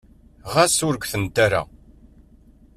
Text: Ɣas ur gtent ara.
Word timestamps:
Ɣas 0.53 0.77
ur 0.87 0.95
gtent 1.03 1.37
ara. 1.45 1.61